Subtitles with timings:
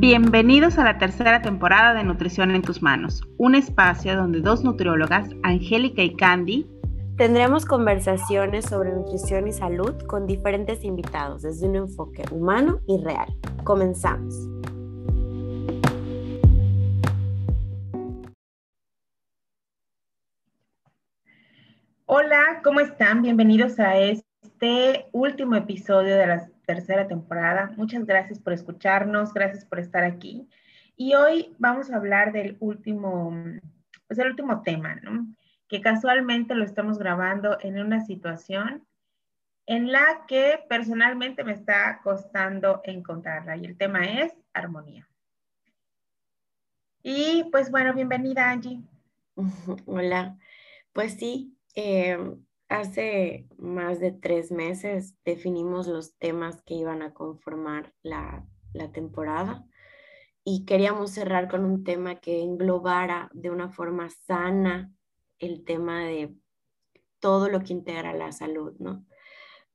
[0.00, 5.28] Bienvenidos a la tercera temporada de Nutrición en tus manos, un espacio donde dos nutriólogas,
[5.42, 6.66] Angélica y Candy,
[7.18, 13.28] tendremos conversaciones sobre nutrición y salud con diferentes invitados desde un enfoque humano y real.
[13.62, 14.34] Comenzamos.
[22.06, 23.20] Hola, ¿cómo están?
[23.20, 27.72] Bienvenidos a este último episodio de la tercera temporada.
[27.76, 30.48] Muchas gracias por escucharnos, gracias por estar aquí.
[30.96, 33.32] Y hoy vamos a hablar del último,
[34.06, 35.26] pues el último tema, ¿no?
[35.66, 38.86] Que casualmente lo estamos grabando en una situación
[39.66, 43.56] en la que personalmente me está costando encontrarla.
[43.56, 45.08] Y el tema es armonía.
[47.02, 48.80] Y pues bueno, bienvenida Angie.
[49.86, 50.38] Hola.
[50.92, 57.92] Pues sí, Em, hace más de tres meses definimos los temas que iban a conformar
[58.02, 59.66] la, la temporada
[60.44, 64.92] y queríamos cerrar con un tema que englobara de una forma sana
[65.38, 66.34] el tema de
[67.18, 69.04] todo lo que integra la salud, ¿no?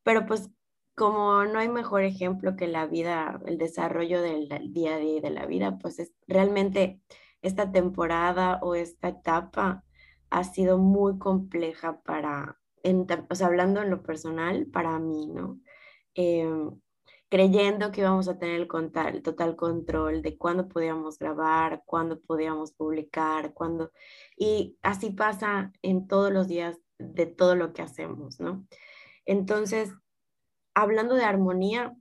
[0.03, 0.50] Pero pues
[0.95, 5.30] como no hay mejor ejemplo que la vida, el desarrollo del día a día de
[5.30, 7.02] la vida, pues es realmente
[7.42, 9.83] esta temporada o esta etapa
[10.30, 12.58] ha sido muy compleja para,
[13.30, 15.59] o sea, hablando en lo personal, para mí, ¿no?
[16.14, 16.72] Em,
[17.30, 23.53] creyendo que íbamos a tener el, total control de cuándo podíamos grabar, cuándo podíamos publicar,
[23.53, 23.92] cuándo...
[24.38, 28.66] Y así pasa en todos los días de todo lo que hacemos, ¿no?
[29.25, 29.92] Entonces,
[30.75, 31.95] hablando de armonía,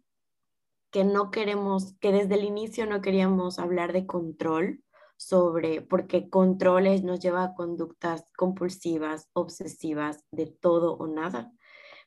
[0.90, 4.84] que no queremos, que desde el inicio no queríamos hablar de control,
[5.16, 11.52] sobre, porque controles nos lleva a conductas compulsivas, obsesivas, de todo o nada,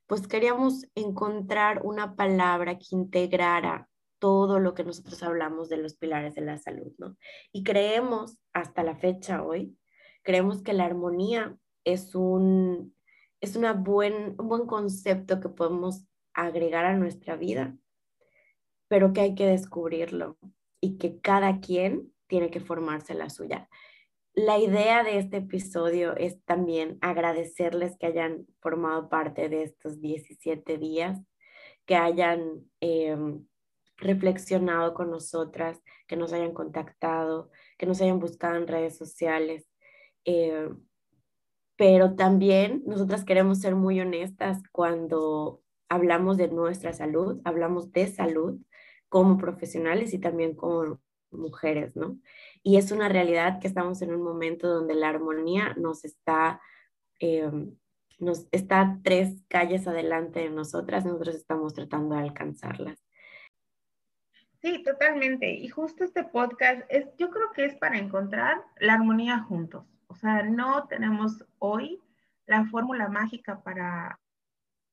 [0.07, 6.35] pues queríamos encontrar una palabra que integrara todo lo que nosotros hablamos de los pilares
[6.35, 7.17] de la salud, ¿no?
[7.51, 9.77] Y creemos, hasta la fecha hoy,
[10.23, 12.95] creemos que la armonía es un,
[13.41, 17.77] es una buen, un buen concepto que podemos agregar a nuestra vida,
[18.87, 20.37] pero que hay que descubrirlo
[20.81, 23.69] y que cada quien tiene que formarse la suya.
[24.33, 30.77] La idea de este episodio es también agradecerles que hayan formado parte de estos 17
[30.77, 31.19] días,
[31.87, 33.47] que hayan em,
[33.97, 37.49] reflexionado con nosotras, que nos hayan contactado,
[37.79, 39.67] que nos hayan buscado en redes sociales.
[40.25, 40.69] Eh,
[41.75, 48.59] pero también nosotras queremos ser muy honestas cuando hablamos de nuestra salud, hablamos de salud
[49.09, 50.99] como profesionales y también como
[51.31, 52.17] mujeres, ¿no?
[52.63, 56.61] Y es una realidad que estamos en un momento donde la armonía nos está,
[57.19, 57.75] em,
[58.19, 63.03] nos está tres calles adelante de nosotras, nosotros estamos tratando de alcanzarlas.
[64.61, 65.51] Sí, totalmente.
[65.51, 69.85] Y justo este podcast es, yo creo que es para encontrar la armonía juntos.
[70.07, 72.01] O sea, no tenemos hoy
[72.47, 74.19] la fórmula mágica para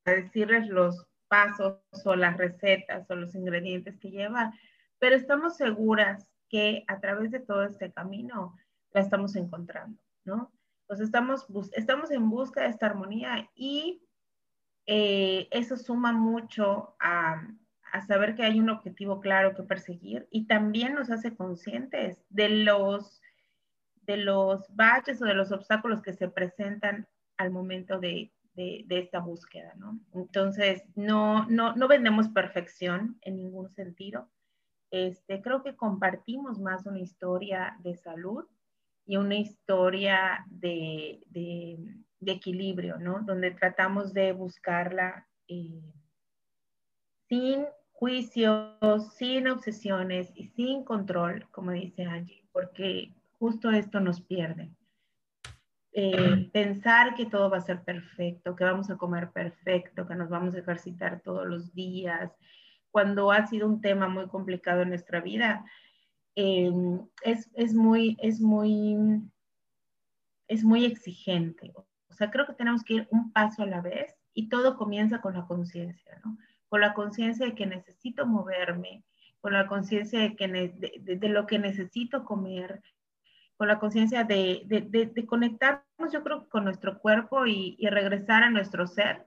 [0.05, 4.53] decirles los pasos o las recetas o los ingredientes que lleva,
[4.99, 8.56] pero estamos seguras que a través de todo este camino
[8.93, 10.53] la estamos encontrando, ¿no?
[10.87, 14.03] Pues estamos, estamos en busca de esta armonía y
[14.87, 17.49] eh, eso suma mucho a,
[17.93, 22.50] a, saber que hay un objetivo claro que perseguir y también nos hace conscientes de
[22.50, 23.22] los,
[24.03, 28.99] de los baches o de los obstáculos que se presentan al momento de, de, de
[28.99, 29.99] esta búsqueda, ¿no?
[30.12, 34.31] Entonces, no, no, no vendemos perfección en ningún sentido,
[34.94, 38.44] este, creo que compartimos más una historia de salud
[39.05, 41.21] y una historia de,
[42.25, 43.21] equilibrio, ¿no?
[43.22, 45.83] Donde tratamos de buscarla eh,
[47.28, 54.71] sin juicios, sin obsesiones y sin control, como dice Angie, porque justo esto nos pierde.
[55.93, 60.28] Eh, pensar que todo va a ser perfecto, que vamos a comer perfecto, que nos
[60.28, 62.30] vamos a ejercitar todos los días,
[62.94, 65.64] cuando ha sido un tema muy complicado en nuestra vida,
[66.36, 69.20] em, es, muy, es, muy,
[70.46, 71.72] es muy exigente.
[72.08, 75.20] O sea, creo que tenemos que ir un paso a la vez y todo comienza
[75.20, 76.38] con la conciencia, ¿no?
[76.68, 79.02] Con la conciencia de que necesito moverme,
[79.41, 82.80] con la conciencia de, que de, lo que necesito comer,
[83.56, 88.50] con la conciencia de, de, conectarnos, yo creo, con nuestro cuerpo y, y regresar a
[88.50, 89.26] nuestro ser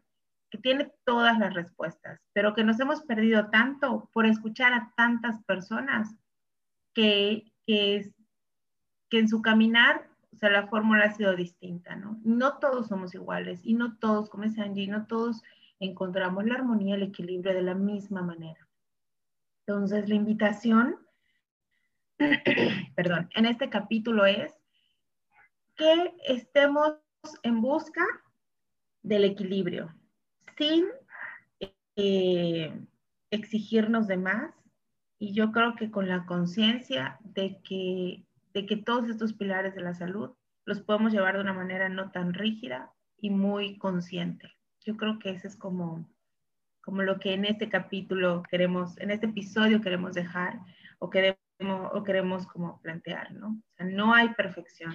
[0.50, 5.44] que tiene todas las respuestas, pero que nos hemos perdido tanto por escuchar a tantas
[5.44, 6.16] personas
[6.94, 8.12] que, que,
[9.10, 12.20] que en su caminar, o sea, la fórmula ha sido distinta, ¿no?
[12.24, 15.44] No todos somos iguales y no todos, como dice Angie, no todos
[15.80, 18.68] encontramos la armonía, el equilibrio de la misma manera.
[19.66, 20.98] Entonces, la invitación
[22.96, 24.54] perdón, en este capítulo es
[25.76, 26.96] que estemos
[27.44, 28.04] en busca
[29.04, 29.94] del equilibrio,
[30.58, 30.86] sin
[31.96, 32.74] eh,
[33.32, 34.54] exigirnos de más.
[35.20, 38.24] Y yo creo que con la conciencia de que,
[38.54, 40.32] de que todos estos pilares de la salud
[40.66, 44.54] los podemos llevar de una manera no tan rígida y muy consciente.
[44.82, 46.08] Yo creo que ese es como,
[46.82, 50.60] como lo que en este capítulo queremos, en este episodio queremos dejar
[51.00, 51.38] o queremos,
[51.94, 53.48] o queremos como plantear, ¿no?
[53.48, 54.94] O sea, no hay perfección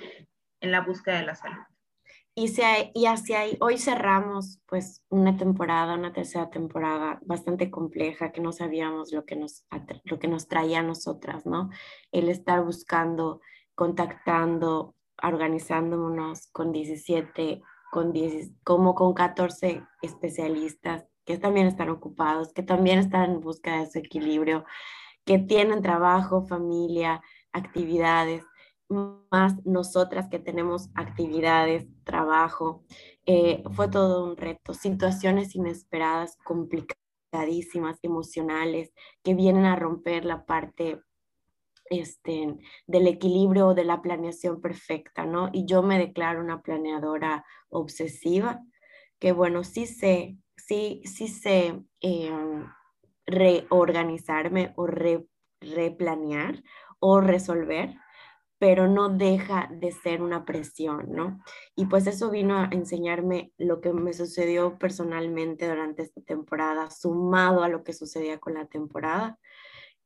[0.60, 1.62] en la búsqueda de la salud.
[2.34, 2.50] Y,
[2.94, 8.52] y hacia ahí, hoy cerramos pues una temporada, una tercera temporada bastante compleja que no
[8.52, 9.66] sabíamos lo que nos,
[10.04, 11.68] lo que nos traía a nosotras, ¿no?
[12.10, 13.42] El estar buscando,
[13.74, 22.62] contactando, organizándonos con 17, con 10, como con 14 especialistas que también están ocupados, que
[22.62, 24.64] también están en busca de su equilibrio,
[25.24, 28.42] que tienen trabajo, familia, actividades
[28.92, 32.84] más nosotras que tenemos actividades, trabajo.
[33.26, 38.92] Eh, fue todo un reto, situaciones inesperadas, complicadísimas, emocionales,
[39.22, 41.00] que vienen a romper la parte
[41.90, 42.56] este,
[42.86, 45.50] del equilibrio de la planeación perfecta, ¿no?
[45.52, 48.60] Y yo me declaro una planeadora obsesiva,
[49.18, 52.66] que bueno, sí sé, sí, sí sé em,
[53.26, 54.86] reorganizarme o
[55.60, 56.62] replanear
[56.98, 57.94] o resolver,
[58.62, 61.42] pero no deja de ser una presión, ¿no?
[61.74, 67.64] Y pues eso vino a enseñarme lo que me sucedió personalmente durante esta temporada, sumado
[67.64, 69.36] a lo que sucedía con la temporada,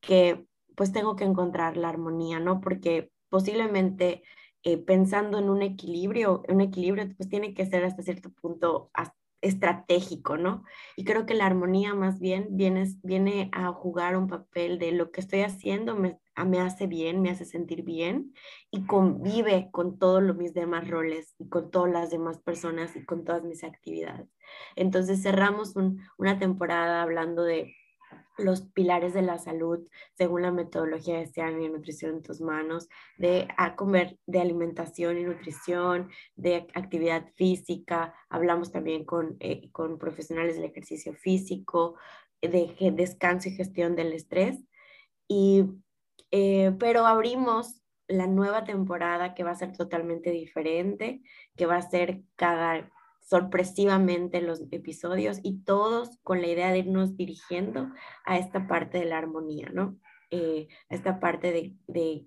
[0.01, 2.63] que pues tengo que encontrar la armonía, ¿no?
[2.63, 4.23] Porque posiblemente
[4.63, 8.91] eh, pensando en un equilibrio, un equilibrio pues tiene que ser hasta cierto punto
[9.41, 10.65] estratégico, ¿no?
[10.97, 15.11] Y creo que la armonía más bien viene, viene a jugar un papel de lo
[15.11, 18.33] que estoy haciendo, me, me hace bien, me hace sentir bien
[18.71, 23.25] y convive con todos mis demás roles y con todas las demás personas y con
[23.25, 24.29] todas mis actividades.
[24.75, 25.75] Entonces cerramos
[26.19, 27.75] una temporada hablando de
[28.39, 32.89] los pilares de la salud según la metodología de Sean y Nutrición en tus manos,
[33.19, 39.99] de a comer, de alimentación y nutrición, de actividad física, hablamos también con, eh, con
[39.99, 41.97] profesionales del ejercicio físico,
[42.43, 44.59] de descanso y gestión del estrés.
[45.29, 45.65] Y
[46.31, 51.23] eh, pero abrimos la nueva temporada que va a ser totalmente diferente,
[51.57, 52.91] que va a ser cada
[53.27, 57.91] sorpresivamente los episodios y todos con la idea de irnos dirigiendo
[58.25, 59.99] a esta parte de la armonía, ¿no?
[60.31, 62.27] Eh, a esta parte de, de,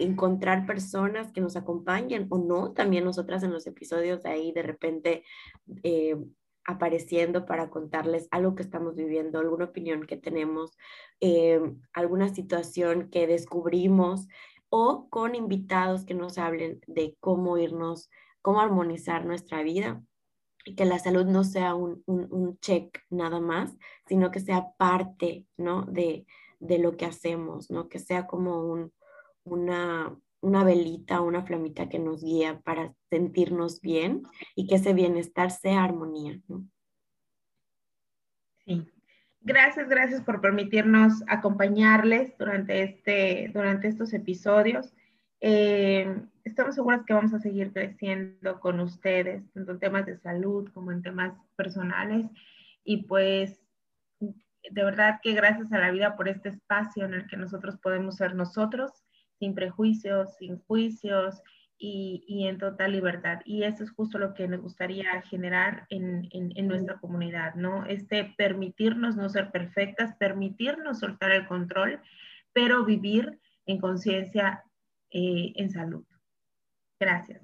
[0.00, 4.62] encontrar personas que nos acompañen o no, también nosotras en los episodios de ahí de
[4.62, 5.22] repente
[5.84, 6.16] eh,
[6.64, 10.76] apareciendo para contarles algo que estamos viviendo, alguna opinión que tenemos,
[11.20, 11.60] eh,
[11.92, 14.26] alguna situación que descubrimos
[14.68, 18.10] o con invitados que nos hablen de cómo irnos,
[18.42, 20.02] cómo armonizar nuestra vida
[20.64, 23.76] y que la salud no sea un, un, check nada más,
[24.06, 25.82] sino que sea parte, ¿no?
[25.82, 26.26] De,
[26.60, 27.88] de lo que hacemos, ¿no?
[27.88, 28.92] Que sea como un,
[29.44, 34.22] una, una velita, una flamita que nos guía para sentirnos bien
[34.54, 36.40] y que ese bienestar sea armonía.
[38.66, 38.86] Sí.
[39.40, 44.92] Gracias, gracias por permitirnos acompañarles durante, este, durante estos episodios.
[45.40, 50.68] Eh, estamos seguras que vamos a seguir creciendo con ustedes, tanto en temas de salud
[50.72, 52.26] como en temas personales.
[52.84, 53.60] Y pues,
[54.18, 58.16] de verdad que gracias a la vida por este espacio en el que nosotros podemos
[58.16, 58.92] ser nosotros
[59.38, 61.42] sin prejuicios, sin juicios
[61.78, 63.40] y, en total libertad.
[63.44, 66.28] Y eso es justo lo que nos gustaría generar en,
[66.66, 67.86] nuestra comunidad, ¿no?
[67.86, 72.00] Este permitirnos no ser perfectas, permitirnos soltar el control,
[72.52, 74.64] pero vivir en conciencia,
[75.10, 76.04] eh, en salud.
[77.00, 77.42] Gracias.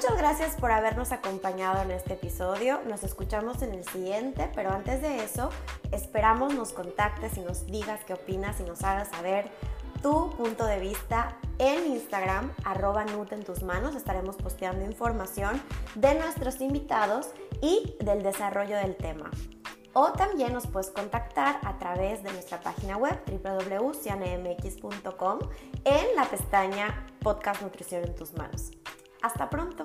[0.00, 2.80] Muchas gracias por habernos acompañado en este episodio.
[2.88, 5.50] Nos escuchamos en el siguiente, pero antes de eso,
[5.92, 9.50] esperamos nos contactes y nos digas qué opinas y nos hagas saber
[10.02, 13.94] tu punto de vista en Instagram, arroba Nut en tus manos.
[13.94, 15.60] Estaremos posteando información
[15.94, 19.30] de nuestros invitados y del desarrollo del tema.
[19.92, 25.38] O también nos puedes contactar a través de nuestra página web www.cianemx.com
[25.84, 28.70] en la pestaña Podcast Nutrición en tus manos.
[29.22, 29.84] Hasta pronto.